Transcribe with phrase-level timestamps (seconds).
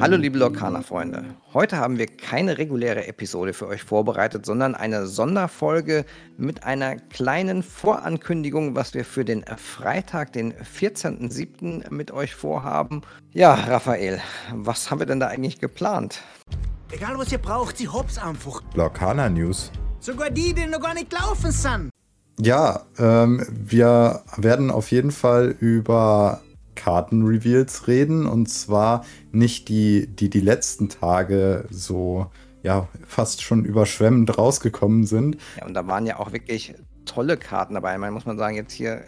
[0.00, 1.26] Hallo liebe Lokana-Freunde.
[1.52, 6.06] Heute haben wir keine reguläre Episode für euch vorbereitet, sondern eine Sonderfolge
[6.38, 11.92] mit einer kleinen Vorankündigung, was wir für den Freitag, den 14.07.
[11.92, 13.02] mit euch vorhaben.
[13.32, 14.22] Ja, Raphael,
[14.54, 16.22] was haben wir denn da eigentlich geplant?
[16.92, 18.62] Egal was ihr braucht, sie hops einfach.
[18.72, 19.70] Lokana News.
[19.98, 21.90] Sogar die, die noch gar nicht gelaufen sind.
[22.38, 26.40] Ja, ähm, wir werden auf jeden Fall über
[26.74, 32.30] Kartenreveals reden und zwar nicht die, die die letzten Tage so
[32.62, 35.36] ja fast schon überschwemmend rausgekommen sind.
[35.58, 37.96] Ja, und da waren ja auch wirklich tolle Karten dabei.
[37.98, 39.02] Man muss man sagen, jetzt hier,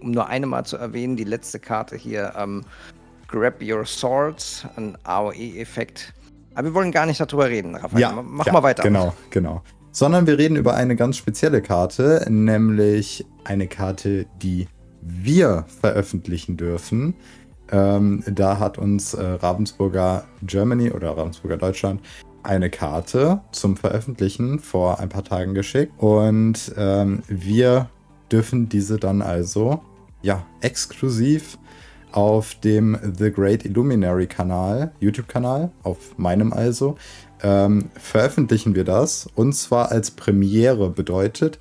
[0.00, 2.64] um nur eine mal zu erwähnen, die letzte Karte hier, ähm,
[3.28, 6.12] Grab Your Swords, ein AOE-Effekt.
[6.54, 8.00] Aber wir wollen gar nicht darüber reden, Raphael.
[8.00, 8.82] Ja, Mach ja, mal weiter.
[8.82, 9.62] Genau, genau.
[9.90, 14.68] Sondern wir reden über eine ganz spezielle Karte, nämlich eine Karte, die
[15.02, 17.14] wir veröffentlichen dürfen.
[17.70, 22.00] Ähm, da hat uns äh, Ravensburger Germany oder Ravensburger Deutschland
[22.42, 25.92] eine Karte zum Veröffentlichen vor ein paar Tagen geschickt.
[25.98, 27.88] Und ähm, wir
[28.30, 29.82] dürfen diese dann also
[30.22, 31.58] ja exklusiv
[32.12, 36.96] auf dem The Great Illuminary Kanal, YouTube-Kanal, auf meinem also,
[37.42, 39.28] ähm, veröffentlichen wir das.
[39.34, 41.58] Und zwar als Premiere bedeutet,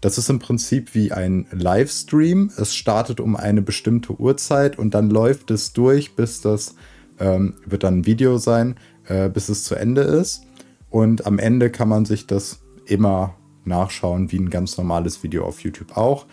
[0.00, 2.50] das ist im Prinzip wie ein Livestream.
[2.56, 6.74] Es startet um eine bestimmte Uhrzeit und dann läuft es durch, bis das
[7.18, 8.76] ähm, wird dann ein Video sein,
[9.06, 10.44] äh, bis es zu Ende ist.
[10.90, 15.60] Und am Ende kann man sich das immer nachschauen, wie ein ganz normales Video auf
[15.60, 16.26] YouTube auch.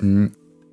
[0.00, 0.32] Mhm.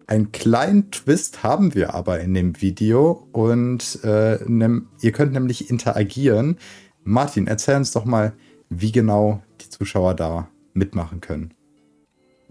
[0.09, 5.69] Einen kleinen Twist haben wir aber in dem Video und äh, ne, ihr könnt nämlich
[5.69, 6.59] interagieren.
[7.03, 8.31] Martin, erzähl uns doch mal,
[8.69, 11.56] wie genau die Zuschauer da mitmachen können.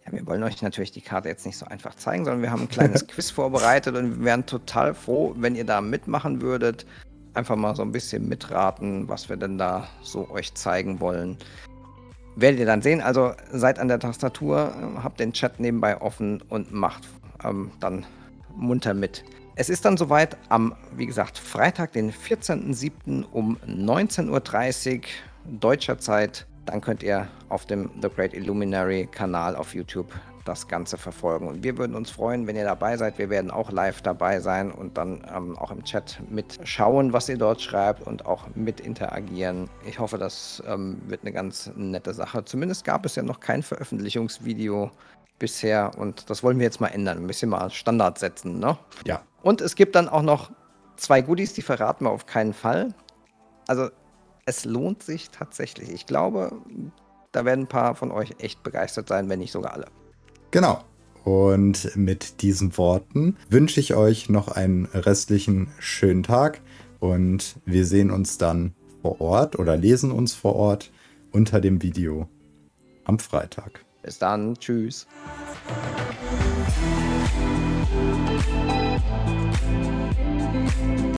[0.07, 2.63] Ja, wir wollen euch natürlich die Karte jetzt nicht so einfach zeigen, sondern wir haben
[2.63, 6.87] ein kleines Quiz vorbereitet und wir wären total froh, wenn ihr da mitmachen würdet.
[7.35, 11.37] Einfach mal so ein bisschen mitraten, was wir denn da so euch zeigen wollen.
[12.37, 13.01] Werdet ihr dann sehen.
[13.01, 17.09] Also seid an der Tastatur, habt den Chat nebenbei offen und macht
[17.45, 18.07] ähm, dann
[18.55, 19.25] munter mit.
[19.55, 23.25] Es ist dann soweit am, wie gesagt, Freitag, den 14.07.
[23.33, 25.01] um 19.30 Uhr
[25.61, 26.47] deutscher Zeit.
[26.67, 30.13] Dann könnt ihr auf dem The Great Illuminary Kanal auf YouTube
[30.45, 31.49] das Ganze verfolgen.
[31.49, 33.19] Und wir würden uns freuen, wenn ihr dabei seid.
[33.19, 37.37] Wir werden auch live dabei sein und dann ähm, auch im Chat mitschauen, was ihr
[37.37, 39.69] dort schreibt und auch mit interagieren.
[39.85, 42.45] Ich hoffe, das ähm, wird eine ganz nette Sache.
[42.45, 44.91] Zumindest gab es ja noch kein Veröffentlichungsvideo
[45.39, 47.19] bisher und das wollen wir jetzt mal ändern.
[47.19, 48.79] Ein bisschen mal Standard setzen, ne?
[49.05, 49.23] Ja.
[49.43, 50.51] Und es gibt dann auch noch
[50.97, 52.95] zwei Goodies, die verraten wir auf keinen Fall.
[53.67, 53.91] Also
[54.47, 55.91] es lohnt sich tatsächlich.
[55.91, 56.53] Ich glaube,
[57.33, 59.87] da werden ein paar von euch echt begeistert sein, wenn nicht sogar alle.
[60.53, 60.83] Genau.
[61.25, 66.61] Und mit diesen Worten wünsche ich euch noch einen restlichen schönen Tag
[67.01, 70.93] und wir sehen uns dann vor Ort oder lesen uns vor Ort
[71.33, 72.29] unter dem Video
[73.05, 73.85] am Freitag.
[74.03, 75.09] Bis dann, tschüss.